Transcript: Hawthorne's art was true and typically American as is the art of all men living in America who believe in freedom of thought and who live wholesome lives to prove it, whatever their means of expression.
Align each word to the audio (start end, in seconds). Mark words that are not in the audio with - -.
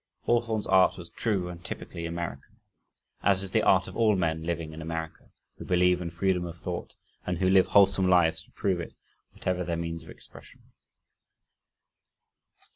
Hawthorne's 0.23 0.65
art 0.65 0.97
was 0.97 1.11
true 1.11 1.47
and 1.47 1.63
typically 1.63 2.07
American 2.07 2.59
as 3.21 3.43
is 3.43 3.51
the 3.51 3.61
art 3.61 3.87
of 3.87 3.95
all 3.95 4.15
men 4.15 4.41
living 4.41 4.73
in 4.73 4.81
America 4.81 5.29
who 5.59 5.63
believe 5.63 6.01
in 6.01 6.09
freedom 6.09 6.43
of 6.43 6.57
thought 6.57 6.95
and 7.23 7.37
who 7.37 7.47
live 7.51 7.67
wholesome 7.67 8.09
lives 8.09 8.41
to 8.41 8.51
prove 8.51 8.79
it, 8.79 8.95
whatever 9.33 9.63
their 9.63 9.77
means 9.77 10.01
of 10.03 10.09
expression. 10.09 10.71